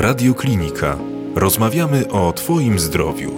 [0.00, 0.98] Radioklinika.
[1.34, 3.30] Rozmawiamy o Twoim zdrowiu.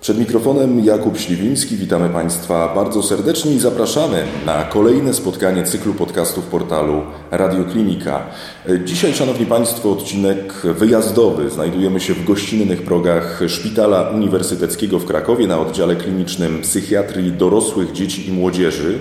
[0.00, 1.76] Przed mikrofonem Jakub Śliwiński.
[1.76, 8.26] Witamy Państwa bardzo serdecznie i zapraszamy na kolejne spotkanie cyklu podcastów portalu Radioklinika.
[8.84, 11.50] Dzisiaj, Szanowni Państwo, odcinek wyjazdowy.
[11.50, 18.28] Znajdujemy się w gościnnych progach Szpitala Uniwersyteckiego w Krakowie na oddziale klinicznym psychiatrii dorosłych dzieci
[18.28, 18.98] i młodzieży.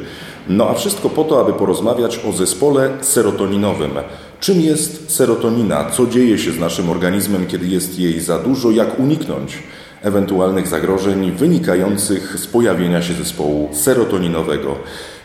[0.49, 3.91] No a wszystko po to, aby porozmawiać o zespole serotoninowym.
[4.43, 5.89] Czym jest serotonina?
[5.91, 8.71] Co dzieje się z naszym organizmem, kiedy jest jej za dużo?
[8.71, 9.57] Jak uniknąć
[10.01, 14.75] ewentualnych zagrożeń wynikających z pojawienia się zespołu serotoninowego?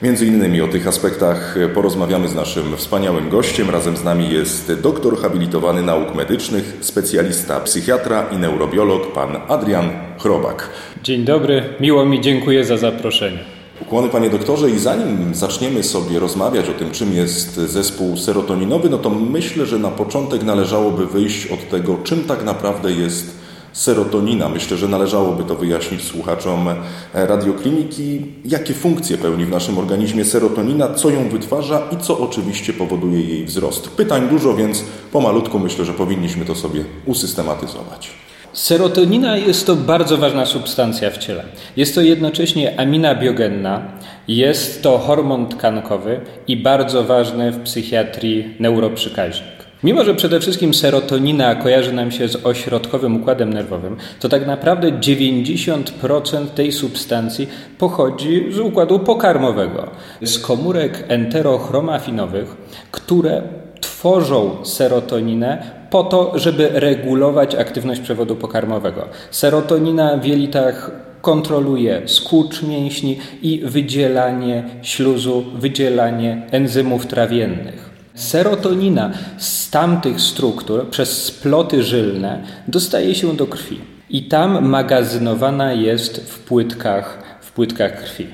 [0.02, 3.70] Między innymi o tych aspektach porozmawiamy z naszym wspaniałym gościem.
[3.70, 10.70] Razem z nami jest doktor habilitowany nauk medycznych, specjalista psychiatra i neurobiolog, pan Adrian Chrobak.
[11.02, 13.57] Dzień dobry, miło mi, dziękuję za zaproszenie.
[13.82, 18.98] Ukłony panie doktorze i zanim zaczniemy sobie rozmawiać o tym, czym jest zespół serotoninowy, no
[18.98, 23.38] to myślę, że na początek należałoby wyjść od tego, czym tak naprawdę jest
[23.72, 24.48] serotonina.
[24.48, 26.68] Myślę, że należałoby to wyjaśnić słuchaczom
[27.14, 33.20] radiokliniki, jakie funkcje pełni w naszym organizmie serotonina, co ją wytwarza i co oczywiście powoduje
[33.20, 33.88] jej wzrost.
[33.88, 38.27] Pytań dużo, więc pomalutku myślę, że powinniśmy to sobie usystematyzować.
[38.52, 41.44] Serotonina jest to bardzo ważna substancja w ciele.
[41.76, 43.82] Jest to jednocześnie amina biogenna,
[44.28, 49.58] jest to hormon tkankowy i bardzo ważny w psychiatrii neuroprzekaźnik.
[49.84, 54.92] Mimo, że przede wszystkim serotonina kojarzy nam się z ośrodkowym układem nerwowym, to tak naprawdę
[54.92, 59.90] 90% tej substancji pochodzi z układu pokarmowego,
[60.22, 62.56] z komórek enterochromafinowych,
[62.90, 63.42] które
[63.80, 69.08] tworzą serotoninę po to, żeby regulować aktywność przewodu pokarmowego.
[69.30, 77.90] Serotonina w jelitach kontroluje skurcz mięśni i wydzielanie śluzu, wydzielanie enzymów trawiennych.
[78.14, 83.80] Serotonina z tamtych struktur przez sploty żylne dostaje się do krwi
[84.10, 88.26] i tam magazynowana jest w płytkach, w płytkach krwi.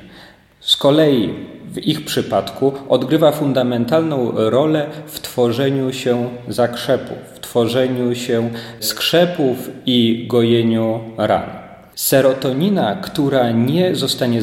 [0.61, 1.34] Z kolei
[1.73, 8.51] w ich przypadku odgrywa fundamentalną rolę w tworzeniu się zakrzepów, tworzeniu się
[8.81, 11.51] skrzepów i gojeniu ran.
[11.95, 14.41] Serotonina, która nie zostanie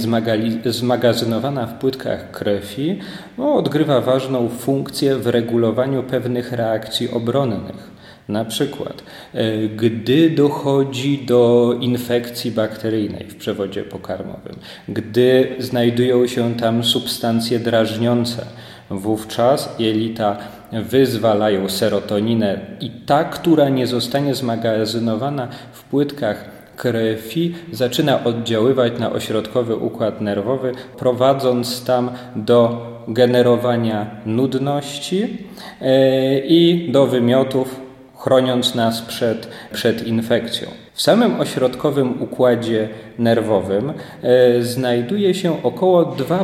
[0.65, 2.99] zmagazynowana w płytkach krwi,
[3.37, 7.91] no, odgrywa ważną funkcję w regulowaniu pewnych reakcji obronnych.
[8.27, 14.55] Na przykład, e, gdy dochodzi do infekcji bakteryjnej w przewodzie pokarmowym,
[14.89, 18.45] gdy znajdują się tam substancje drażniące,
[18.89, 26.45] wówczas jelita wyzwalają serotoninę i ta, która nie zostanie zmagazynowana w płytkach
[26.75, 35.37] krwi, zaczyna oddziaływać na ośrodkowy układ nerwowy, prowadząc tam do generowania nudności
[35.81, 37.81] e, i do wymiotów
[38.17, 40.69] chroniąc nas przed, przed infekcją.
[40.93, 42.89] W samym ośrodkowym układzie
[43.19, 43.93] nerwowym
[44.23, 46.43] e, znajduje się około 2%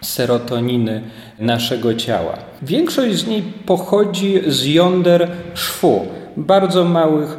[0.00, 1.02] serotoniny
[1.38, 2.38] naszego ciała.
[2.62, 7.36] Większość z niej pochodzi z jąder szwu, bardzo małych,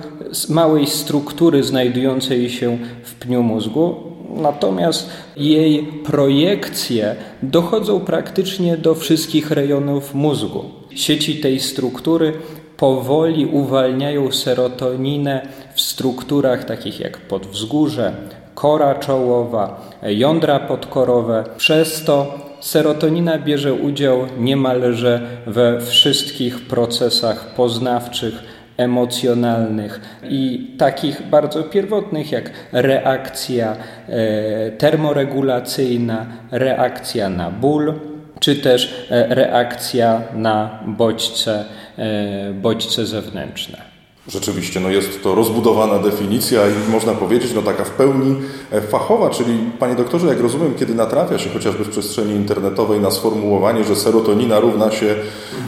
[0.50, 3.96] małej struktury znajdującej się w pniu mózgu,
[4.36, 10.64] natomiast jej projekcje dochodzą praktycznie do wszystkich rejonów mózgu.
[10.96, 12.34] Sieci tej struktury
[12.78, 18.14] powoli uwalniają serotoninę w strukturach takich jak podwzgórze,
[18.56, 21.44] kora czołowa, jądra podkorowe.
[21.58, 32.32] Przez to serotonina bierze udział niemalże we wszystkich procesach poznawczych, emocjonalnych i takich bardzo pierwotnych
[32.32, 33.76] jak reakcja
[34.10, 37.94] e, termoregulacyjna, reakcja na ból,
[38.40, 41.66] czy też e, reakcja na bodźce
[41.98, 43.97] E, bodźce zewnętrzne.
[44.30, 48.36] Rzeczywiście, no jest to rozbudowana definicja i można powiedzieć, no taka w pełni
[48.72, 53.12] e, fachowa, czyli panie doktorze, jak rozumiem, kiedy natrafia się chociażby w przestrzeni internetowej na
[53.12, 55.16] sformułowanie, że serotonina równa się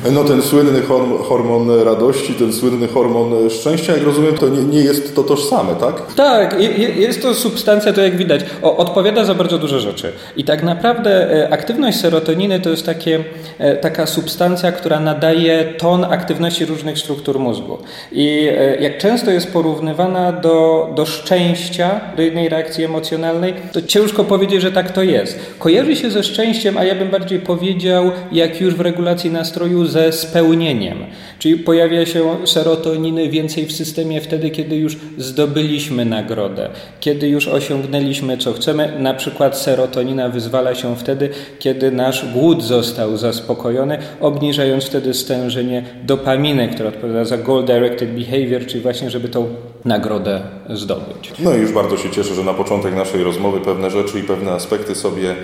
[0.06, 0.81] e, no ten słynny
[1.27, 6.13] hormon radości, ten słynny hormon szczęścia, jak rozumiem, to nie, nie jest to tożsame, tak?
[6.15, 6.62] Tak,
[6.95, 10.12] jest to substancja, to jak widać, odpowiada za bardzo dużo rzeczy.
[10.38, 13.23] I tak naprawdę e, aktywność serotoniny to jest takie,
[13.81, 17.77] taka substancja, która nadaje ton aktywności różnych struktur mózgu.
[18.12, 18.49] I e,
[18.80, 24.72] jak często jest porównywana do, do szczęścia, do jednej reakcji emocjonalnej, to ciężko powiedzieć, że
[24.72, 25.40] tak to jest.
[25.60, 30.12] Kojarzy się ze szczęściem, a ja bym bardziej powiedział, jak już w regulacji nastroju, ze
[30.12, 30.98] spełnieniem.
[31.40, 36.69] Czyli pojawia się serotoniny więcej w systemie wtedy, kiedy już zdobyliśmy nagrodę,
[37.00, 38.94] kiedy już osiągnęliśmy co chcemy.
[39.00, 41.30] Na przykład serotonina wyzwala się wtedy,
[41.60, 48.81] kiedy nasz głód został zaspokojony, obniżając wtedy stężenie dopaminy, która odpowiada za goal-directed behavior, czyli
[48.81, 49.47] właśnie, żeby tą
[49.86, 51.33] nagrodę zdobyć.
[51.39, 54.51] No i już bardzo się cieszę, że na początek naszej rozmowy pewne rzeczy i pewne
[54.51, 55.36] aspekty sobie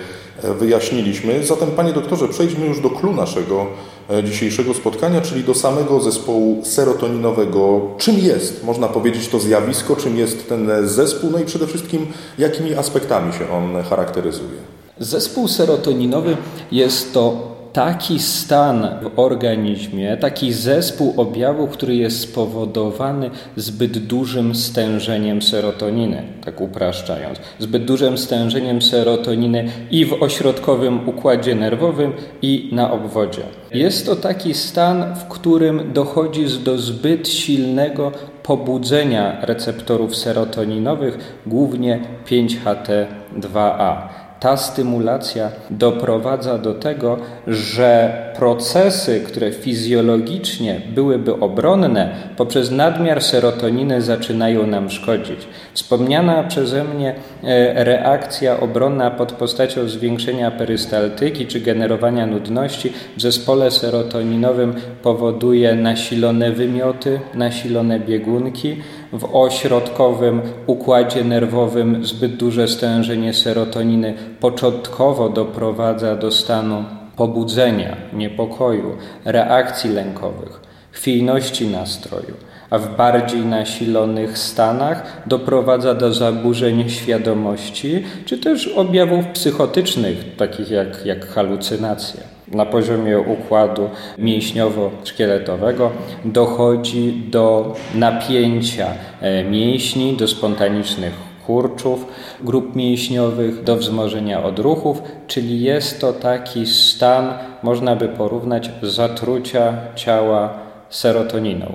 [0.42, 1.44] e, wyjaśniliśmy.
[1.44, 3.66] Zatem, panie doktorze, przejdźmy już do klu naszego
[4.10, 7.80] e, dzisiejszego spotkania, czyli do samego zespołu serotoninowego.
[7.98, 12.06] Czym jest, można powiedzieć, to zjawisko, czym jest ten zespół, no i przede wszystkim
[12.38, 14.58] jakimi aspektami się on charakteryzuje?
[14.98, 16.36] Zespół serotoninowy
[16.72, 25.42] jest to taki stan w organizmie, taki zespół objawów, który jest spowodowany zbyt dużym stężeniem
[25.42, 32.12] serotoniny, tak upraszczając, zbyt dużym stężeniem serotoniny i w ośrodkowym układzie nerwowym,
[32.42, 33.42] i na obwodzie.
[33.74, 38.12] Jest to taki stan, w którym dochodzi do zbyt silnego
[38.42, 43.96] pobudzenia receptorów serotoninowych, głównie 5HT2A
[44.40, 47.16] ta stymulacja doprowadza do tego,
[47.46, 55.48] że procesy, które fizjologicznie byłyby obronne, poprzez nadmiar serotoniny zaczynają nam szkodzić.
[55.74, 63.70] Wspomniana przeze mnie e, reakcja obronna pod postacią zwiększenia perystaltyki czy generowania nudności w zespole
[63.70, 68.76] serotoninowym powoduje nasilone wymioty, nasilone biegunki.
[69.18, 76.84] W ośrodkowym układzie nerwowym zbyt duże stężenie serotoniny początkowo doprowadza do stanu
[77.16, 80.60] pobudzenia, niepokoju, reakcji lękowych,
[80.90, 82.34] chwiejności nastroju,
[82.70, 91.06] a w bardziej nasilonych stanach doprowadza do zaburzeń świadomości, czy też objawów psychotycznych, takich jak,
[91.06, 92.35] jak halucynacje.
[92.52, 95.90] Na poziomie układu mięśniowo-szkieletowego
[96.24, 98.86] dochodzi do napięcia
[99.20, 101.12] e, mięśni, do spontanicznych
[101.46, 102.06] kurczów,
[102.40, 110.54] grup mięśniowych, do wzmożenia odruchów, czyli jest to taki stan, można by porównać, zatrucia ciała
[110.90, 111.72] serotoniną.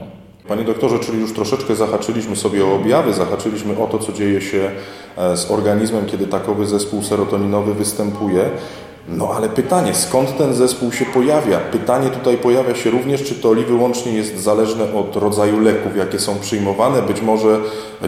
[0.47, 4.71] Panie doktorze, czyli już troszeczkę zahaczyliśmy sobie o objawy, zahaczyliśmy o to, co dzieje się
[5.17, 8.49] e, z organizmem, kiedy takowy zespół serotoninowy występuje.
[9.09, 11.59] No ale pytanie, skąd ten zespół się pojawia?
[11.59, 16.19] Pytanie tutaj pojawia się również, czy to li wyłącznie jest zależne od rodzaju leków, jakie
[16.19, 17.01] są przyjmowane.
[17.01, 17.59] Być może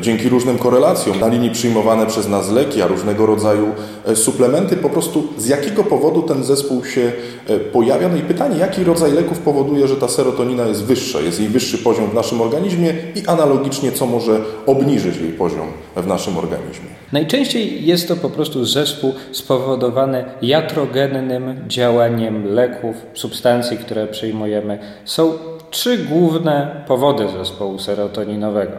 [0.01, 3.68] dzięki różnym korelacjom na linii przyjmowane przez nas leki, a różnego rodzaju
[4.06, 7.12] e, suplementy, po prostu z jakiego powodu ten zespół się
[7.48, 8.10] e, pojawia?
[8.10, 11.78] No i pytanie, jaki rodzaj leków powoduje, że ta serotonina jest wyższa, jest jej wyższy
[11.78, 16.90] poziom w naszym organizmie i analogicznie, co może obniżyć jej poziom w naszym organizmie?
[17.12, 24.80] Najczęściej jest to po prostu zespół spowodowany jatrogennym działaniem leków, substancji, które przyjmujemy.
[25.06, 25.34] Są
[25.69, 28.78] trzy główne powody zespołu serotoninowego.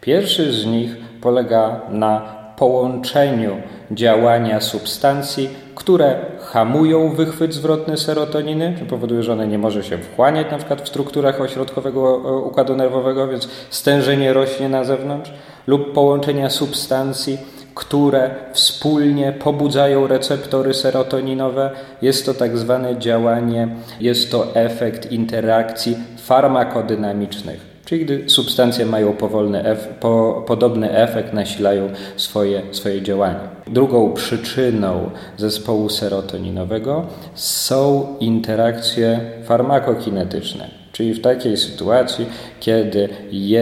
[0.00, 3.56] Pierwszy z nich polega na połączeniu
[3.90, 10.50] działania substancji, które hamują wychwyt zwrotny serotoniny, czy powoduje, że ona nie może się wchłaniać
[10.50, 15.32] na przykład w strukturach ośrodkowego e, układu nerwowego, więc stężenie rośnie na zewnątrz,
[15.70, 17.38] lub połączenia substancji,
[17.74, 21.70] które wspólnie pobudzają receptory serotoninowe.
[22.02, 23.68] Jest to tak zwane działanie,
[24.00, 27.70] jest to efekt interakcji farmakodynamicznych.
[27.84, 33.38] Czyli gdy substancje mają powolny ef po, podobny efekt, nasilają swoje, swoje działanie.
[33.66, 40.79] Drugą przyczyną zespołu serotoninowego są interakcje farmakokinetyczne.
[41.00, 42.26] Czyli w takiej sytuacji,
[42.60, 43.08] kiedy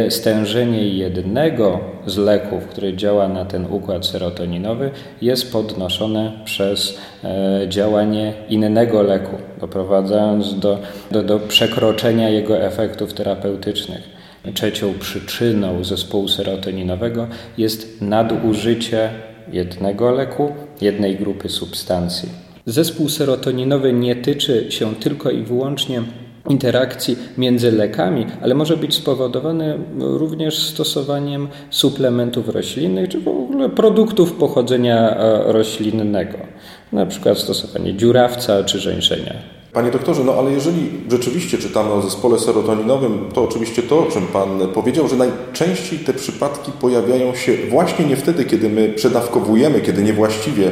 [0.09, 4.91] stężenie jednego z leków, który działa na ten układ serotoninowy,
[5.23, 10.79] jest podnoszone przez e, działanie innego leku, doprowadzając do,
[11.11, 14.03] do, do przekroczenia jego efektów terapeutycznych.
[14.55, 17.27] Trzecią przyczyną zespołu serotoninowego
[17.59, 19.11] jest nadużycie
[19.53, 22.29] jednego leku, jednej grupy substancji.
[22.67, 26.03] Zespół serotoninowy nie tyczy się tylko i wyłącznie
[26.49, 34.33] interakcji między lekami, ale może być spowodowany również stosowaniem suplementów roślinnych czy w ogóle produktów
[34.33, 36.39] pochodzenia e, roślinnego,
[36.93, 39.59] na przykład stosowanie dziurawca czy żeńszenia.
[39.73, 44.27] Panie doktorze, no ale jeżeli rzeczywiście czytamy o zespole serotoninowym, to oczywiście to, o czym
[44.27, 50.03] Pan powiedział, że najczęściej te przypadki pojawiają się właśnie nie wtedy, kiedy my przedawkowujemy, kiedy
[50.03, 50.71] niewłaściwie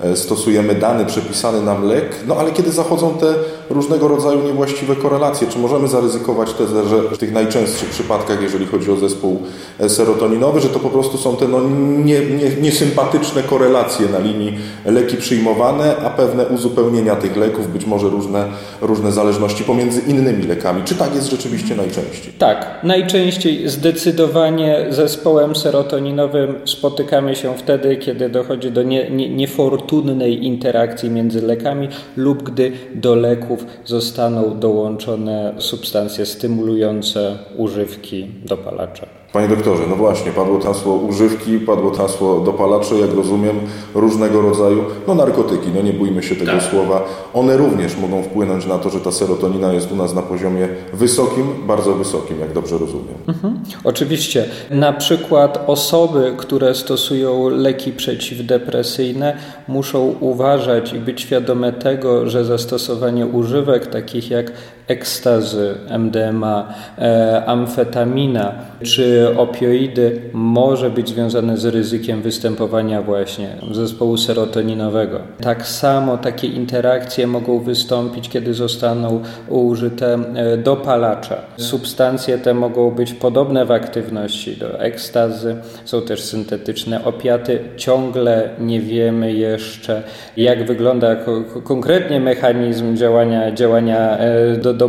[0.00, 3.34] e, stosujemy dany przepisany nam lek, no ale kiedy zachodzą te
[3.70, 8.90] różnego rodzaju niewłaściwe korelacje, czy możemy zaryzykować tezę, że w tych najczęstszych przypadkach, jeżeli chodzi
[8.90, 9.42] o zespół
[9.80, 11.60] e, serotoninowy, że to po prostu są te no,
[12.04, 18.08] nie, nie, niesympatyczne korelacje na linii leki przyjmowane, a pewne uzupełnienia tych leków, być może
[18.08, 18.48] różne,
[18.80, 20.82] różne zależności pomiędzy innymi lekami.
[20.84, 22.32] Czy tak jest rzeczywiście najczęściej?
[22.38, 31.10] Tak, najczęściej zdecydowanie zespołem serotoninowym spotykamy się wtedy, kiedy dochodzi do nie, nie, niefortunnej interakcji
[31.10, 33.14] między lekami lub gdy do
[33.54, 39.23] leków zostaną dołączone substancje stymulujące używki dopalacze.
[39.34, 43.60] Panie doktorze, no właśnie, padło hasło używki, padło hasło dopalacze, jak rozumiem,
[43.94, 46.62] różnego rodzaju, no narkotyki, no nie bójmy się tego tak.
[46.62, 47.04] słowa.
[47.34, 51.46] One również mogą wpłynąć na to, że ta serotonina jest u nas na poziomie wysokim,
[51.66, 53.14] bardzo wysokim, jak dobrze rozumiem.
[53.28, 53.58] Mhm.
[53.84, 54.48] Oczywiście.
[54.70, 59.36] Na przykład osoby, które stosują leki przeciwdepresyjne,
[59.68, 64.52] muszą uważać i być świadome tego, że zastosowanie używek takich jak
[64.88, 75.20] ekstazy, MDMA, e, amfetamina czy opioidy może być związane z ryzykiem występowania właśnie zespołu serotoninowego.
[75.40, 81.36] Tak samo takie interakcje mogą wystąpić, kiedy zostaną użyte e, dopalacze.
[81.56, 87.58] Substancje te mogą być podobne w aktywności do ekstazy, są też syntetyczne opiaty.
[87.76, 90.02] Ciągle nie wiemy jeszcze,
[90.36, 91.16] jak wygląda
[91.64, 94.88] konkretnie mechanizm działania, działania e, do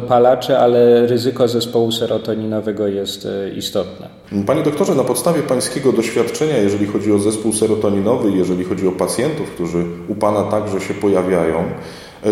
[0.59, 4.07] ale ryzyko zespołu serotoninowego jest e, istotne.
[4.45, 9.51] Panie doktorze, na podstawie pańskiego doświadczenia, jeżeli chodzi o zespół serotoninowy, jeżeli chodzi o pacjentów,
[9.51, 11.63] którzy u Pana także się pojawiają,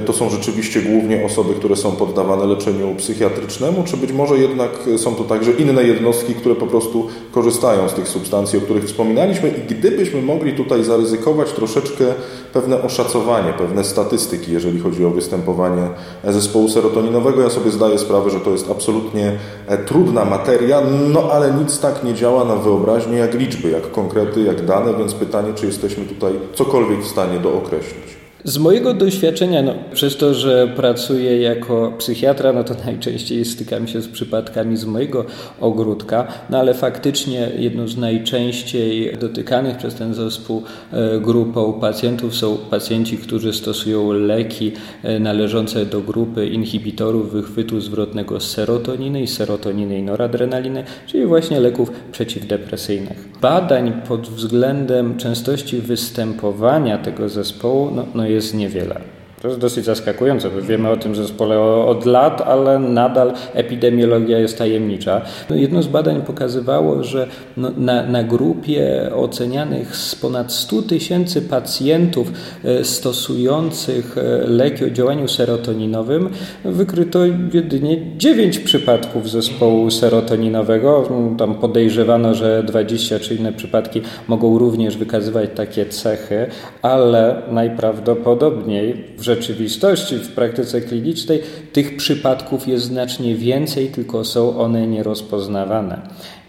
[0.02, 5.16] to są rzeczywiście głównie osoby, które są poddawane leczeniu psychiatrycznemu, czy być może jednak są
[5.16, 9.74] to także inne jednostki, które po prostu korzystają z tych substancji, o których wspominaliśmy i
[9.74, 12.06] gdybyśmy mogli tutaj zaryzykować troszeczkę
[12.54, 15.88] pewne oszacowanie, pewne statystyki, jeżeli chodzi o występowanie
[16.24, 19.32] zespołu serotoninowego, ja sobie zdaję sprawę, że to jest absolutnie
[19.68, 20.82] e, trudna materia,
[21.14, 25.14] no ale nic tak nie działa na wyobraźnię jak liczby, jak konkrety, jak dane, więc
[25.14, 28.13] pytanie, czy jesteśmy tutaj cokolwiek w stanie dookreślić.
[28.46, 34.02] Z mojego doświadczenia, no, przez to, że pracuję jako psychiatra, no to najczęściej stykam się
[34.02, 35.26] z przypadkami z mojego
[35.60, 42.58] ogródka, no ale faktycznie jedną z najczęściej dotykanych przez ten zespół e, grupą pacjentów są
[42.58, 44.72] pacjenci, którzy stosują leki
[45.04, 51.92] e, należące do grupy inhibitorów wychwytu zwrotnego serotoniny i serotoniny i noradrenaliny, czyli właśnie leków
[52.12, 53.30] przeciwdepresyjnych.
[53.42, 59.02] Badań pod względem częstości występowania tego zespołu no, no jest niewiele.
[59.44, 64.58] To jest dosyć zaskakujące, bo wiemy o tym zespole od lat, ale nadal epidemiologia jest
[64.58, 65.22] tajemnicza.
[65.50, 71.42] No jedno z badań pokazywało, że no na, na grupie ocenianych z ponad 100 tysięcy
[71.42, 72.32] pacjentów
[72.64, 76.30] e, stosujących e, leki o działaniu serotoninowym
[76.66, 77.20] wykryto
[77.54, 81.10] jedynie 9 przypadków zespołu serotoninowego.
[81.38, 86.46] Tam podejrzewano, że 20 czy inne przypadki mogą również wykazywać takie cechy,
[86.82, 91.42] ale najprawdopodobniej w rzeczywistości, w praktyce klinicznej
[91.74, 96.02] tych przypadków jest znacznie więcej, tylko są one nierozpoznawane.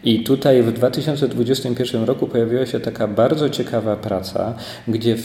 [0.05, 4.55] I tutaj w 2021 roku pojawiła się taka bardzo ciekawa praca,
[4.89, 5.17] gdzie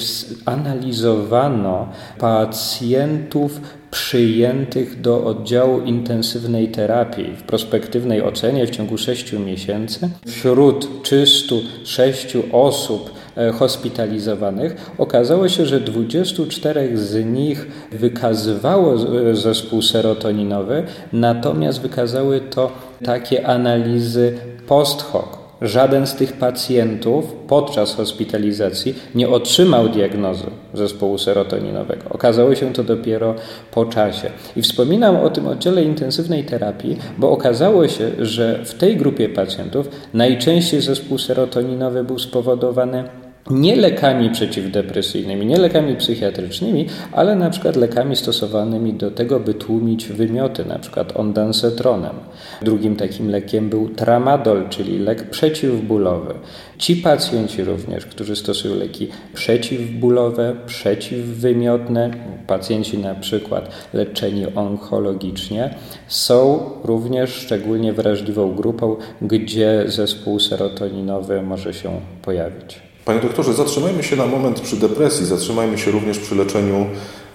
[0.45, 1.89] analizowano
[2.19, 3.61] pacjentów
[3.91, 10.09] przyjętych do oddziału intensywnej terapii w prospektywnej ocenie w ciągu 6 miesięcy.
[10.27, 13.18] Wśród 306 osób
[13.59, 18.97] hospitalizowanych okazało się, że 24 z nich wykazywało
[19.33, 22.71] zespół serotoninowy, natomiast wykazały to
[23.03, 25.39] takie analizy post hoc.
[25.61, 32.09] Żaden z tych pacjentów podczas hospitalizacji nie otrzymał diagnozy zespołu serotoninowego.
[32.09, 33.35] Okazało się to dopiero
[33.71, 34.29] po czasie.
[34.55, 39.89] I wspominam o tym oddziale intensywnej terapii, bo okazało się, że w tej grupie pacjentów
[40.13, 43.03] najczęściej zespół serotoninowy był spowodowany
[43.49, 50.07] nie lekami przeciwdepresyjnymi, nie lekami psychiatrycznymi, ale na przykład lekami stosowanymi do tego, by tłumić
[50.07, 52.15] wymioty, na przykład ondansetronem.
[52.61, 56.33] Drugim takim lekiem był tramadol, czyli lek przeciwbólowy.
[56.77, 62.11] Ci pacjenci również, którzy stosują leki przeciwbólowe, przeciwwymiotne,
[62.47, 65.75] pacjenci na przykład leczeni onkologicznie,
[66.07, 72.88] są również szczególnie wrażliwą grupą, gdzie zespół serotoninowy może się pojawić.
[73.09, 76.85] Panie doktorze, zatrzymajmy się na moment przy depresji, zatrzymajmy się również przy leczeniu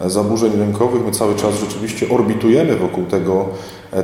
[0.01, 1.05] zaburzeń lękowych.
[1.05, 3.47] My cały czas rzeczywiście orbitujemy wokół tego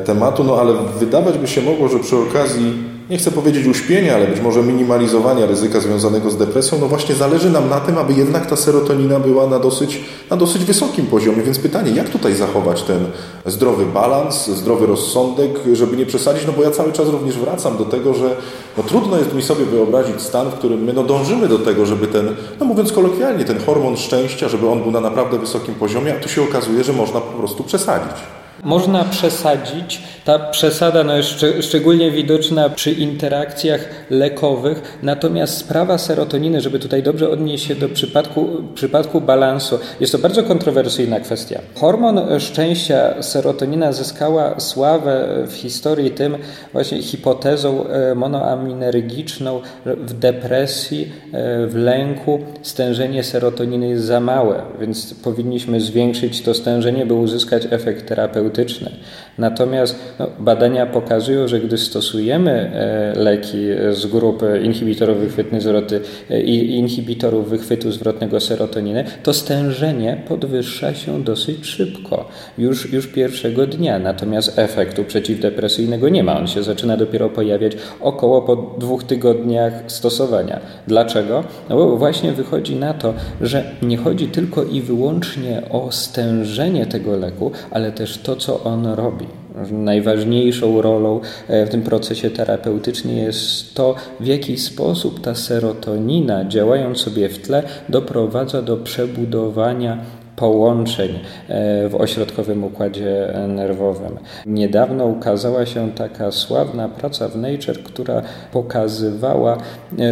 [0.04, 4.26] tematu, no ale wydawać by się mogło, że przy okazji nie chcę powiedzieć uśpienia, ale
[4.26, 8.46] być może minimalizowania ryzyka związanego z depresją, no właśnie zależy nam na tym, aby jednak
[8.46, 11.42] ta serotonina była na dosyć, na dosyć wysokim poziomie.
[11.42, 13.06] Więc pytanie, jak tutaj zachować ten
[13.46, 17.84] zdrowy balans, zdrowy rozsądek, żeby nie przesadzić, no bo ja cały czas również wracam do
[17.84, 18.36] tego, że
[18.76, 22.06] no trudno jest mi sobie wyobrazić stan, w którym my no dążymy do tego, żeby
[22.06, 26.20] ten, no mówiąc kolokwialnie, ten hormon szczęścia, żeby on był na naprawdę wysokim poziomie, a
[26.20, 28.16] tu się okazuje, że można po prostu przesadzić.
[28.64, 30.02] Można przesadzić.
[30.24, 37.02] Ta przesada no, jest szcz szczególnie widoczna przy interakcjach lekowych, natomiast sprawa serotoniny, żeby tutaj
[37.02, 41.60] dobrze odnieść się do przypadku, przypadku balansu, jest to bardzo kontrowersyjna kwestia.
[41.74, 46.36] Hormon szczęścia, serotonina, zyskała sławę w historii tym
[46.72, 55.14] właśnie hipotezą e, monoaminergiczną w depresji, e, w lęku stężenie serotoniny jest za małe, więc
[55.14, 58.90] powinniśmy zwiększyć to stężenie, by uzyskać efekt terapeutyczny terapeutyczny.
[59.38, 66.40] Natomiast no, badania pokazują, że gdy stosujemy e, leki z grupy inhibitorów wychwytnej zwroty e,
[66.42, 73.98] i inhibitorów wychwytu zwrotnego serotoniny, to stężenie podwyższa się dosyć szybko, już, już pierwszego dnia.
[73.98, 76.38] Natomiast efektu przeciwdepresyjnego nie ma.
[76.38, 80.60] On się zaczyna dopiero pojawiać około po dwóch tygodniach stosowania.
[80.86, 81.44] Dlaczego?
[81.68, 87.16] No bo właśnie wychodzi na to, że nie chodzi tylko i wyłącznie o stężenie tego
[87.16, 89.26] leku, ale też to, co on robi.
[89.72, 96.98] Najważniejszą rolą e, w tym procesie terapeutycznym jest to, w jaki sposób ta serotonina, działając
[96.98, 99.98] sobie w tle, doprowadza do przebudowania
[100.36, 101.10] połączeń
[101.48, 104.18] e, w ośrodkowym układzie nerwowym.
[104.46, 109.58] Niedawno ukazała się taka sławna praca w Nature, która pokazywała,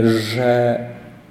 [0.05, 0.79] że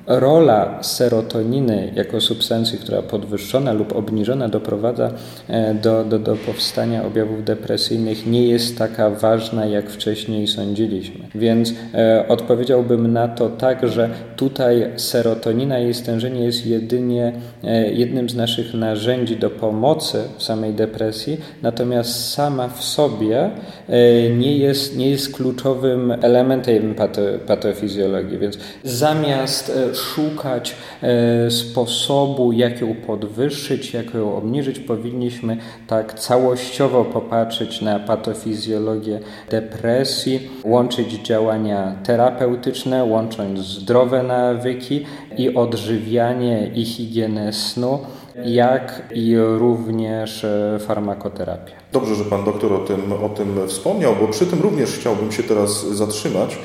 [0.08, 5.12] rola serotoniny jako substancji, która podwyższona lub obniżona doprowadza
[5.48, 11.28] e, do, do, do powstania objawów depresyjnych, nie jest taka ważna, jak wcześniej sądziliśmy.
[11.36, 17.34] Więc e, odpowiedziałbym na to tak, że tutaj serotonina i stężenie jest jedynie
[17.64, 23.50] e, jednym z naszych narzędzi do pomocy w samej depresji, natomiast sama w sobie
[23.90, 28.38] e, nie jest, nie jest kluczowym elementem pato, patofizjologii.
[28.38, 37.06] Więc zamiast e, szukać e, sposobu, jak ją podwyższyć, jak ją obniżyć, powinniśmy tak całościowo
[37.06, 45.06] popatrzeć na patofizjologię depresji, łączyć działania terapeutyczne, łącząc zdrowe nawyki
[45.38, 48.00] i odżywianie i higienę snu
[48.46, 51.72] jak i również e, farmakoterapię.
[51.92, 55.44] Dobrze, że Pan doktor o tym, o tym wspomniał, bo przy tym również chciałbym się
[55.44, 56.58] teraz zatrzymać.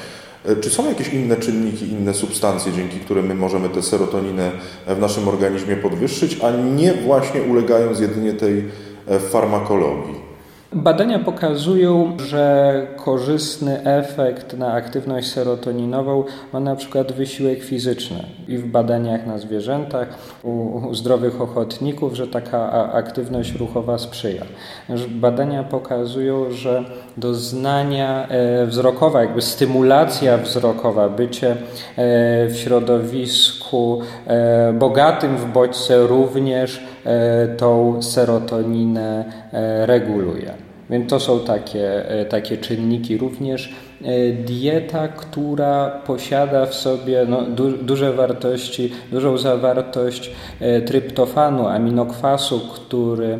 [0.44, 4.50] E, czy są jakieś inne czynniki, inne substancje, dzięki którym my możemy tę serotoninę
[4.86, 8.64] w naszym organizmie podwyższyć, a nie właśnie ulegając jedynie tej
[9.08, 10.21] e, farmakologii?
[10.74, 18.24] Badania pokazują, że korzystny efekt na aktywność serotoninową ma na przykład wysiłek fizyczny.
[18.48, 20.08] I w badaniach na zwierzętach,
[20.42, 24.42] u zdrowych ochotników, że taka aktywność ruchowa sprzyja.
[25.08, 26.84] Badania pokazują, że
[27.16, 31.56] doznania e, wzrokowe, jakby stymulacja wzrokowa, bycie e,
[32.46, 36.80] w środowisku e, bogatym w bodźce również
[37.56, 39.24] tą serotoninę
[39.86, 40.54] reguluje.
[40.90, 43.18] Więc to są takie, takie czynniki.
[43.18, 43.74] Również
[44.44, 50.30] dieta, która posiada w sobie no, du duże wartości, dużą zawartość
[50.86, 53.38] tryptofanu, aminokwasu, który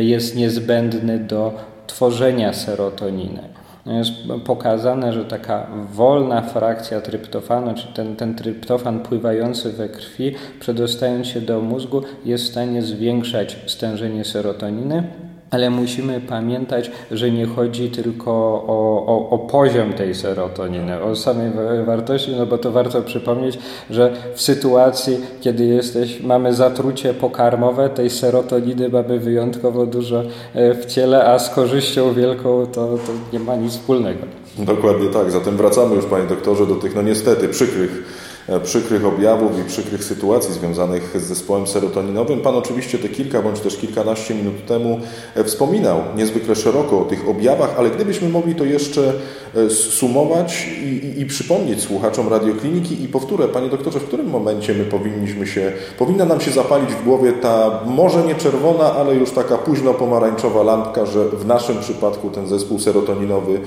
[0.00, 1.52] jest niezbędny do
[1.86, 3.61] tworzenia serotoniny.
[3.86, 4.12] Jest
[4.44, 11.40] pokazane, że taka wolna frakcja tryptofanu, czy ten, ten tryptofan pływający we krwi, przedostając się
[11.40, 15.02] do mózgu, jest w stanie zwiększać stężenie serotoniny
[15.52, 18.30] ale musimy pamiętać, że nie chodzi tylko
[18.66, 21.50] o, o, o, poziom tej serotoniny, o samej
[21.86, 23.58] wartości, no bo to warto przypomnieć,
[23.90, 30.22] że w sytuacji, kiedy jesteś, mamy zatrucie pokarmowe, tej serotoniny mamy wyjątkowo dużo
[30.54, 34.20] e, w ciele, a z korzyścią wielką to, to nie ma nic wspólnego.
[34.58, 35.30] Dokładnie tak.
[35.30, 38.21] Zatem wracamy już, panie doktorze, do tych, no niestety, przykrych
[38.60, 42.40] przykrych objawów i przykrych sytuacji związanych z zespołem serotoninowym.
[42.40, 45.00] Pan oczywiście te kilka bądź też kilkanaście minut temu
[45.34, 49.12] e, wspominał niezwykle szeroko o tych objawach, ale gdybyśmy mogli to jeszcze
[49.54, 54.74] e, sumować i, i, i przypomnieć słuchaczom radiokliniki i powtórę, panie doktorze, w którym momencie
[54.74, 59.30] my powinniśmy się, powinna nam się zapalić w głowie ta może nie czerwona, ale już
[59.30, 63.60] taka późno pomarańczowa lampka, że w naszym przypadku ten zespół serotoninowy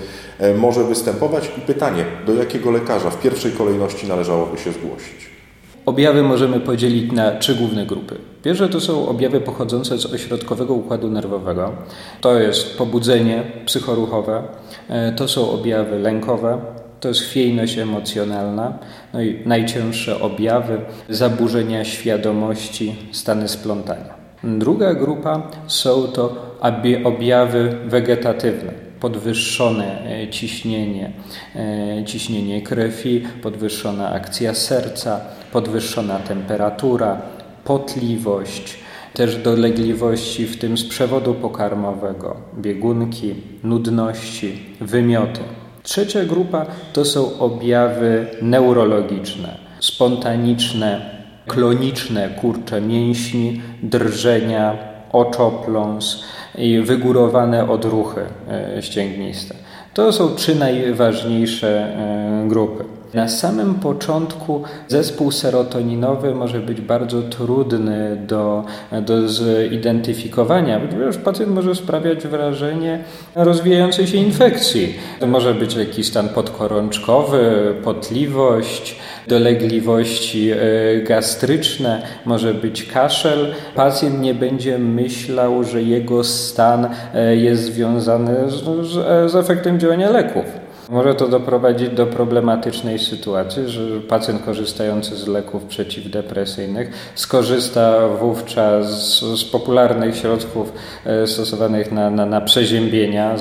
[0.57, 1.51] może występować.
[1.57, 5.35] I pytanie, do jakiego lekarza w pierwszej kolejności należałoby się zgłosić.
[5.85, 8.15] Objawy możemy podzielić na trzy główne grupy.
[8.43, 11.71] Pierwsze to są objawy pochodzące z ośrodkowego układu nerwowego.
[12.21, 14.43] To jest pobudzenie psychoruchowe,
[14.89, 16.61] e, to są objawy lękowe,
[16.99, 18.77] to jest chwiejność emocjonalna,
[19.13, 24.13] no i najcięższe objawy zaburzenia świadomości, stany splątania.
[24.43, 26.35] Druga grupa są to
[27.03, 31.11] objawy wegetatywne podwyższone e, ciśnienie,
[31.55, 37.21] e, ciśnienie krwi, podwyższona akcja serca, podwyższona temperatura,
[37.63, 38.77] potliwość,
[39.13, 45.41] też dolegliwości w tym z przewodu pokarmowego, biegunki, nudności, wymioty.
[45.83, 51.09] Trzecia grupa to są objawy neurologiczne, spontaniczne,
[51.47, 56.23] kloniczne kurcze mięśni, drżenia, oczopląs
[56.57, 58.21] i wygórowane odruchy
[58.77, 59.55] e, ścięgniste.
[59.93, 62.94] To są trzy najważniejsze e, grupy.
[63.13, 68.63] Na samym początku zespół serotoninowy może być bardzo trudny do,
[69.01, 73.03] do zidentyfikowania, ponieważ pacjent może sprawiać wrażenie
[73.35, 74.95] rozwijającej się infekcji.
[75.19, 80.57] To może być jakiś stan podkorączkowy, potliwość, dolegliwości e,
[81.01, 83.53] gastryczne, może być kaszel.
[83.75, 90.64] Pacjent nie będzie myślał, że jego stan e, jest związany z, z efektem działania leków.
[90.89, 99.39] Może to doprowadzić do problematycznej sytuacji, że pacjent korzystający z leków przeciwdepresyjnych skorzysta wówczas z,
[99.39, 100.73] z popularnych środków
[101.05, 103.35] e, stosowanych na, na, na przeziębienia,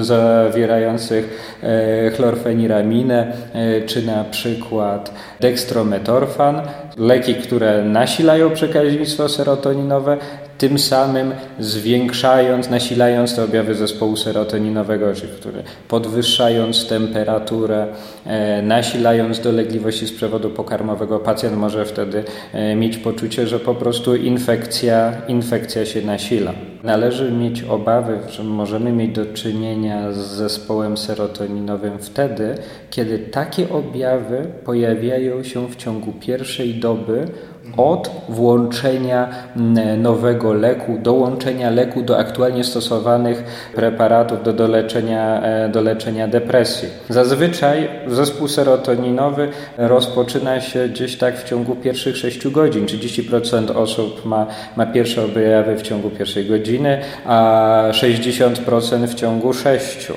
[0.00, 6.62] zawierających e, chlorfeniraminę, e, czy na przykład dextrometorfan,
[6.96, 10.18] leki, które nasilają przekaźnictwo serotoninowe,
[10.62, 15.06] tym samym zwiększając, nasilając te objawy zespołu serotoninowego,
[15.40, 17.86] które podwyższając temperaturę,
[18.26, 24.16] e, nasilając dolegliwości z przewodu pokarmowego, pacjent może wtedy e, mieć poczucie, że po prostu
[24.16, 26.52] infekcja, infekcja się nasila.
[26.82, 32.54] Należy mieć obawy, że możemy mieć do czynienia z zespołem serotoninowym wtedy,
[32.90, 37.26] kiedy takie objawy pojawiają się w ciągu pierwszej doby
[37.76, 39.28] od włączenia
[39.98, 43.44] nowego leku, dołączenia leku do aktualnie stosowanych
[43.74, 46.88] preparatów do, do, leczenia, e, do leczenia depresji.
[47.08, 49.48] Zazwyczaj zespół serotoninowy
[49.78, 52.86] rozpoczyna się gdzieś tak w ciągu pierwszych 6 godzin.
[52.86, 54.46] 30% osób ma,
[54.76, 60.12] ma pierwsze objawy w ciągu pierwszej godziny, a 60% w ciągu 6.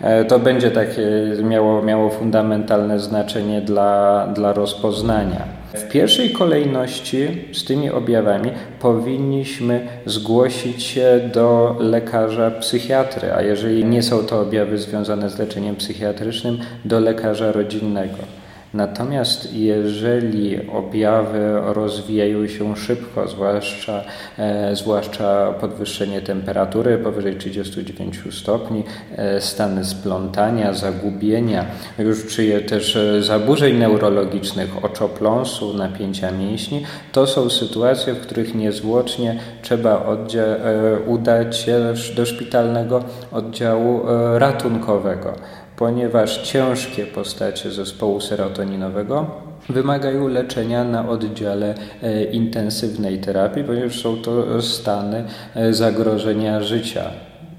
[0.00, 1.02] E, to będzie takie
[1.42, 5.59] miało, miało fundamentalne znaczenie dla, dla rozpoznania.
[5.74, 14.02] W pierwszej kolejności z tymi objawami powinniśmy zgłosić się do lekarza psychiatry, a jeżeli nie
[14.02, 18.39] są to objawy związane z leczeniem psychiatrycznym, do lekarza rodzinnego.
[18.74, 24.04] Natomiast jeżeli objawy rozwijają się szybko, zwłaszcza,
[24.38, 28.84] e, zwłaszcza podwyższenie temperatury powyżej 39 stopni,
[29.16, 31.66] e, stany splątania, zagubienia,
[31.98, 39.40] już czyje też e, zaburzeń neurologicznych, oczopląsu, napięcia mięśni, to są sytuacje, w których niezwłocznie
[39.62, 45.34] trzeba e, udać się do szpitalnego oddziału e, ratunkowego
[45.80, 49.26] ponieważ ciężkie postacie zespołu serotoninowego
[49.68, 57.10] wymagają leczenia na oddziale e, intensywnej terapii, ponieważ są to stany e, zagrożenia życia.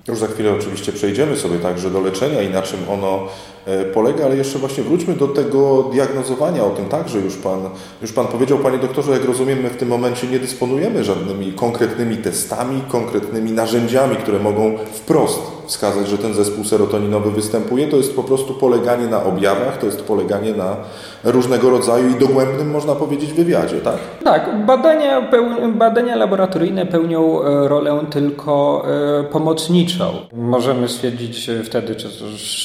[0.07, 3.27] Już za chwilę oczywiście przejdziemy sobie także do leczenia i na czym ono
[3.65, 7.59] E, polega, ale jeszcze właśnie wróćmy do tego diagnozowania, o tym także już Pan,
[8.01, 12.17] już pan powiedział, Panie doktorze, jak rozumiem, my w tym momencie nie dysponujemy żadnymi konkretnymi
[12.17, 17.87] testami, konkretnymi narzędziami, które mogą wprost wskazać, że ten zespół serotoninowy występuje.
[17.87, 20.75] To jest po prostu poleganie na objawach, to jest poleganie na
[21.23, 23.97] różnego rodzaju i dogłębnym, można powiedzieć, wywiadzie, tak?
[24.23, 25.29] Tak, badania,
[25.67, 28.85] badania laboratoryjne pełnią e, rolę tylko
[29.19, 30.05] e, pomocniczą.
[30.33, 32.07] Możemy stwierdzić wtedy, czy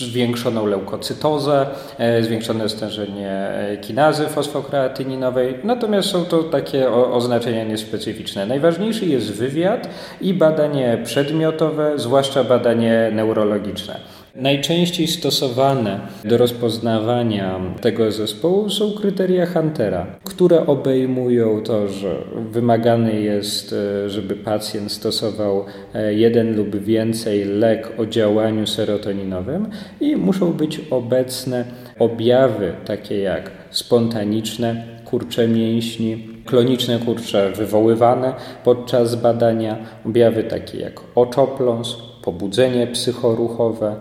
[0.07, 1.67] zwiększoną leukocytozę,
[1.99, 8.47] e, zwiększone stężenie e, kinazy fosfokreatyninowej, natomiast są to takie oznaczenia niespecyficzne.
[8.47, 9.89] Najważniejszy jest wywiad
[10.21, 14.01] i badanie przedmiotowe, zwłaszcza badanie neurologiczne.
[14.35, 22.17] Najczęściej stosowane do rozpoznawania tego zespołu są kryteria Huntera, które obejmują to, że
[22.51, 30.17] wymagany jest, e, żeby pacjent stosował e, jeden lub więcej lek o działaniu serotoninowym i
[30.17, 31.65] muszą być obecne
[31.99, 42.06] objawy takie jak spontaniczne, kurcze mięśni, kloniczne kurcze wywoływane podczas badania, objawy takie jak oczopląs,
[42.27, 43.97] pobudzenie psychoruchowe,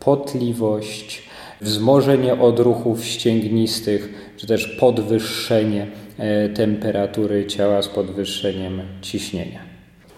[0.00, 1.22] potliwość,
[1.60, 5.86] wzmożenie odruchów ścięgnistych, czy też podwyższenie
[6.18, 9.60] e, temperatury ciała z podwyższeniem ciśnienia.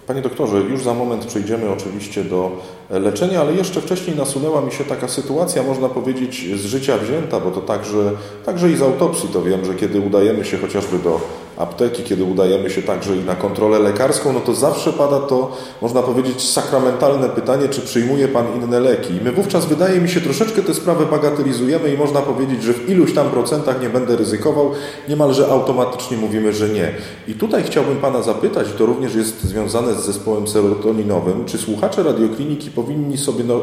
[0.07, 2.51] Panie doktorze, już za moment przejdziemy oczywiście do
[2.90, 7.51] leczenia, ale jeszcze wcześniej nasunęła mi się taka sytuacja, można powiedzieć, z życia wzięta, bo
[7.51, 8.11] to także,
[8.46, 11.20] także i z autopsji to wiem, że kiedy udajemy się chociażby do
[11.56, 16.02] apteki, kiedy udajemy się także i na kontrolę lekarską, no to zawsze pada to, można
[16.02, 19.14] powiedzieć, sakramentalne pytanie, czy przyjmuje Pan inne leki.
[19.14, 22.90] I my wówczas, wydaje mi się, troszeczkę tę sprawę bagatelizujemy i można powiedzieć, że w
[22.90, 24.70] iluś tam procentach nie będę ryzykował,
[25.08, 26.94] niemalże automatycznie mówimy, że nie.
[27.28, 32.70] I tutaj chciałbym Pana zapytać, to również jest związane z zespołem serotoninowym, czy słuchacze radiokliniki
[32.70, 33.60] powinni sobie no,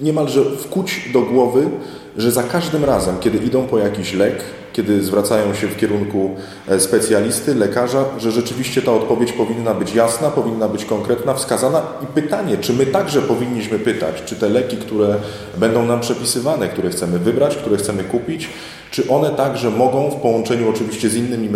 [0.00, 1.70] niemalże wkuć do głowy,
[2.16, 6.36] że za każdym razem, kiedy idą po jakiś lek, kiedy zwracają się w kierunku
[6.68, 12.06] e, specjalisty, lekarza, że rzeczywiście ta odpowiedź powinna być jasna, powinna być konkretna, wskazana i
[12.06, 15.14] pytanie, czy my także powinniśmy pytać, czy te leki, które
[15.56, 18.48] będą nam przepisywane, które chcemy wybrać, które chcemy kupić,
[18.90, 21.48] czy one także mogą, w połączeniu oczywiście z innymi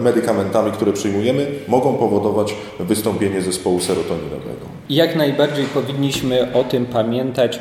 [0.00, 4.66] medykamentami, które przyjmujemy, mogą powodować wystąpienie zespołu serotoninowego.
[4.90, 7.60] Jak najbardziej powinniśmy o tym pamiętać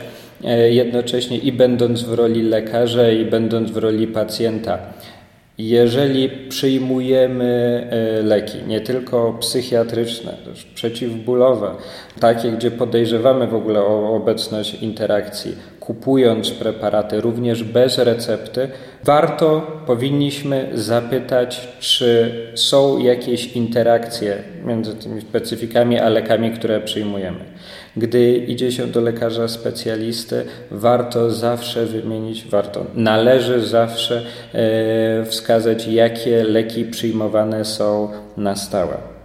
[0.69, 4.80] jednocześnie i będąc w roli lekarza, i będąc w roli pacjenta.
[5.58, 11.71] Jeżeli przyjmujemy e, leki, nie tylko psychiatryczne, też przeciwbólowe,
[12.19, 15.56] takie, gdzie podejrzewamy w ogóle o obecność interakcji,
[15.88, 18.69] kupując preparaty również bez recepty,
[19.04, 27.39] warto, powinniśmy zapytać, czy są jakieś interakcje między tymi specyfikami a lekami, które przyjmujemy.
[27.97, 34.21] Gdy idzie się do lekarza specjalisty, warto zawsze wymienić, warto, należy zawsze
[34.54, 39.16] e, wskazać, jakie leki przyjmowane są na stałe.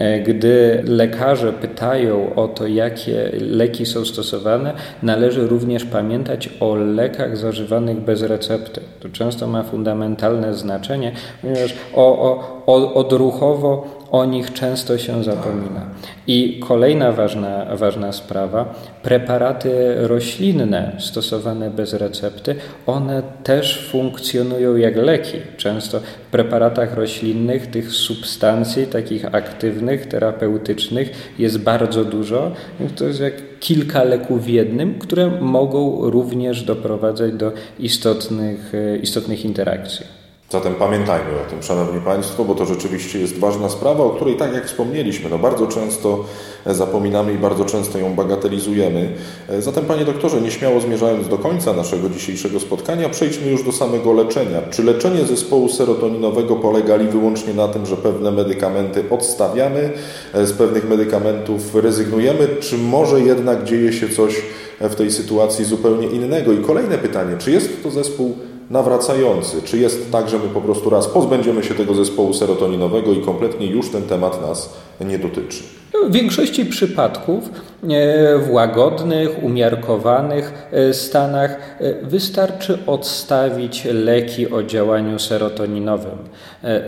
[0.00, 7.36] E, gdy lekarze pytają o to, jakie leki są stosowane, należy również pamiętać o lekach
[7.36, 8.80] zażywanych bez recepty.
[9.00, 15.86] To często ma fundamentalne znaczenie, ponieważ o, o, odruchowo o nich często się zapomina.
[16.26, 22.54] I kolejna ważna, ważna sprawa, preparaty roślinne stosowane bez recepty,
[22.86, 25.38] one też funkcjonują jak leki.
[25.56, 32.52] Często w preparatach roślinnych tych substancji takich aktywnych, terapeutycznych jest bardzo dużo.
[32.96, 40.19] To jest jak kilka leków w jednym, które mogą również doprowadzać do istotnych, istotnych interakcji.
[40.52, 44.54] Zatem pamiętajmy o tym, Szanowni Państwo, bo to rzeczywiście jest ważna sprawa, o której, tak
[44.54, 46.24] jak wspomnieliśmy, no bardzo często
[46.66, 49.12] zapominamy i bardzo często ją bagatelizujemy.
[49.58, 54.62] Zatem, Panie Doktorze, nieśmiało zmierzając do końca naszego dzisiejszego spotkania, przejdźmy już do samego leczenia.
[54.70, 59.90] Czy leczenie zespołu serotoninowego polegali wyłącznie na tym, że pewne medykamenty odstawiamy,
[60.34, 64.42] z pewnych medykamentów rezygnujemy, czy może jednak dzieje się coś
[64.80, 66.52] w tej sytuacji zupełnie innego?
[66.52, 68.36] I kolejne pytanie, czy jest to zespół
[68.70, 69.62] nawracający?
[69.62, 73.66] Czy jest tak, że my po prostu raz pozbędziemy się tego zespołu serotoninowego i kompletnie
[73.66, 75.62] już ten temat nas nie dotyczy?
[76.08, 85.18] W większości przypadków e, w łagodnych, umiarkowanych e, stanach e, wystarczy odstawić leki o działaniu
[85.18, 86.18] serotoninowym.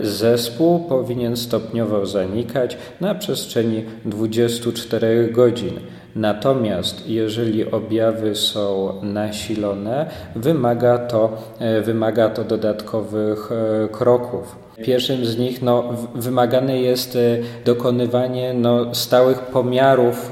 [0.01, 5.79] Zespół powinien stopniowo zanikać na przestrzeni 24 godzin.
[6.15, 14.55] Natomiast jeżeli objawy są nasilone, wymaga to, e, wymaga to dodatkowych e, kroków.
[14.83, 15.83] Pierwszym z nich no,
[16.15, 17.19] wymagane jest e,
[17.65, 20.31] dokonywanie no, stałych pomiarów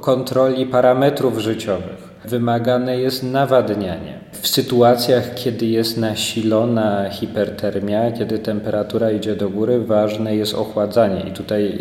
[0.00, 2.05] kontroli parametrów życiowych.
[2.28, 4.18] Wymagane jest nawadnianie.
[4.32, 11.20] W sytuacjach, kiedy jest nasilona hipertermia, kiedy temperatura idzie do góry, ważne jest ochładzanie.
[11.28, 11.78] I tutaj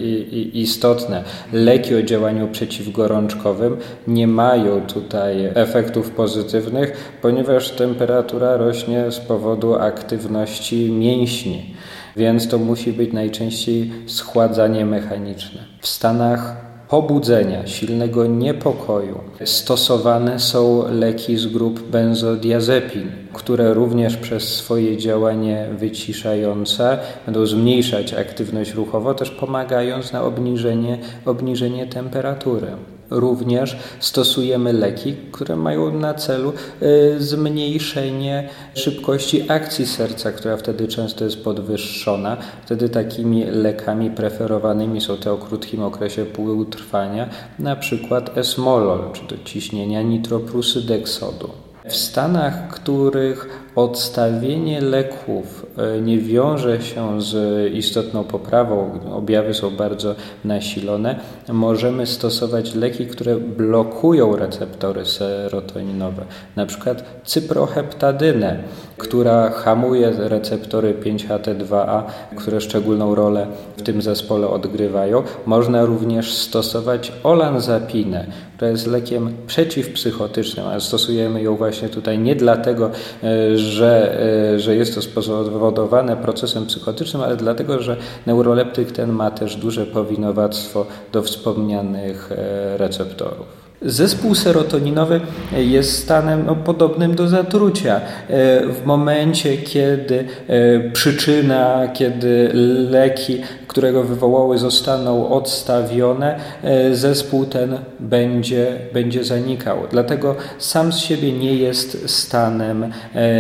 [0.54, 3.78] istotne, leki o działaniu przeciwgorączkowym
[4.08, 11.76] nie mają tutaj efektów pozytywnych, ponieważ temperatura rośnie z powodu aktywności mięśni.
[12.18, 15.62] Więc to musi być najczęściej schładzanie mechaniczne.
[15.82, 24.98] W Stanach pobudzenia, silnego niepokoju stosowane są leki z grup benzodiazepin, które również przez swoje
[24.98, 32.68] działanie wyciszające będą zmniejszać aktywność ruchową, też pomagając na obniżenie, obniżenie temperatury.
[33.10, 41.24] Również stosujemy leki, które mają na celu y, zmniejszenie szybkości akcji serca, która wtedy często
[41.24, 42.38] jest podwyższona.
[42.66, 49.44] Wtedy takimi lekami preferowanymi są te o krótkim okresie półtrwania, na przykład esmolol, czy do
[49.44, 51.65] ciśnienia nitroprusideksodu.
[51.88, 57.34] W stanach, których odstawienie leków e, nie wiąże się z
[57.74, 61.20] istotną poprawą, objawy są bardzo nasilone,
[61.50, 68.64] możemy stosować leki, które blokują receptory serotoninowe, na przykład cyproheptadynę,
[68.98, 72.04] która hamuje receptory 5HT2A,
[72.36, 75.24] które szczególną rolę w tym zespole odgrywają.
[75.46, 82.92] Można również stosować olanzapinę, która jest lekiem przeciwpsychotycznym, ale stosujemy ją właśnie tutaj nie dlatego,
[83.24, 84.22] e, że,
[84.54, 89.86] e, że jest to spowodowane procesem psychotycznym, ale dlatego, że neuroleptyk ten ma też duże
[89.86, 93.65] powinowactwo do wspomnianych e, receptorów.
[93.82, 95.22] Zespół serotoninowy
[95.58, 97.96] jest stanem no, podobnym do zatrucia.
[97.96, 98.02] E,
[98.68, 102.50] w momencie, kiedy e, przyczyna, kiedy
[102.90, 109.78] leki, które go wywołały, zostaną odstawione, e, zespół ten będzie, będzie zanikał.
[109.92, 112.94] Dlatego sam z siebie nie jest stanem,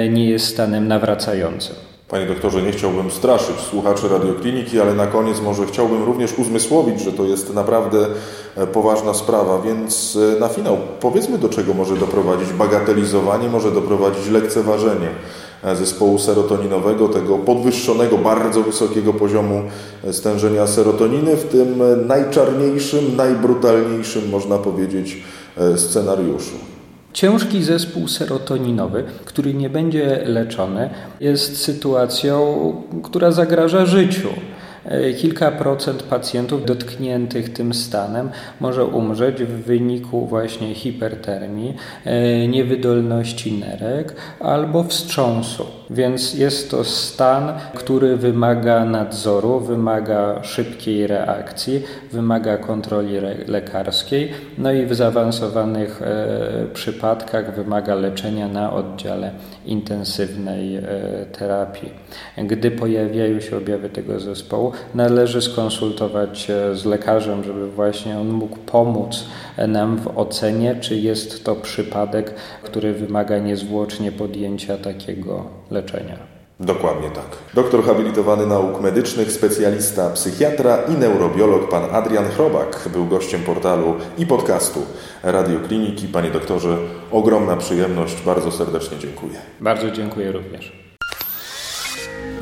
[0.09, 1.84] nie jest stanem nawracającym.
[2.09, 7.11] Panie doktorze, nie chciałbym straszyć słuchaczy radiokliniki, ale na koniec może chciałbym również uzmysłowić, że
[7.11, 8.07] to jest naprawdę
[8.55, 14.29] e, poważna sprawa, więc e, na finał powiedzmy do czego może doprowadzić bagatelizowanie, może doprowadzić
[14.29, 15.09] lekceważenie
[15.63, 19.61] e, zespołu serotoninowego, tego podwyższonego, bardzo wysokiego poziomu
[20.11, 25.23] stężenia serotoniny w tym najczarniejszym, najbrutalniejszym, można powiedzieć,
[25.75, 26.74] scenariuszu.
[27.15, 32.73] Ciężki zespół serotoninowy, który nie będzie leczony, jest sytuacją,
[33.03, 34.29] która zagraża życiu.
[34.85, 43.51] E, kilka procent pacjentów dotkniętych tym stanem może umrzeć w wyniku właśnie hipertermii, e, niewydolności
[43.53, 45.65] nerek albo wstrząsu.
[45.89, 53.13] Więc jest to stan, który wymaga nadzoru, wymaga szybkiej reakcji, wymaga kontroli
[53.47, 59.31] lekarskiej, no i w zaawansowanych e, przypadkach wymaga leczenia na oddziale
[59.65, 60.79] intensywnej
[61.31, 61.91] terapii.
[62.37, 68.57] Gdy pojawiają się objawy tego zespołu, należy skonsultować się z lekarzem, żeby właśnie on mógł
[68.57, 69.25] pomóc
[69.67, 72.33] nam w ocenie, czy jest to przypadek,
[72.63, 76.35] który wymaga niezwłocznie podjęcia takiego leczenia.
[76.59, 77.25] Dokładnie tak.
[77.53, 84.25] Doktor habilitowany nauk medycznych, specjalista psychiatra i neurobiolog pan Adrian Chrobak był gościem portalu i
[84.25, 84.79] podcastu
[85.23, 86.07] Radiokliniki.
[86.07, 86.77] Panie doktorze,
[87.11, 89.33] ogromna przyjemność, bardzo serdecznie dziękuję.
[89.61, 90.84] Bardzo dziękuję również.